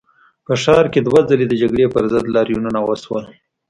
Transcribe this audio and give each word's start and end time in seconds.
په 0.45 0.53
ښار 0.63 0.85
کې 0.93 0.99
دوه 1.01 1.21
ځلي 1.29 1.45
د 1.49 1.53
جګړې 1.61 1.85
پر 1.93 2.03
ضد 2.13 2.25
لاریونونه 2.35 2.79
وشول. 2.83 3.23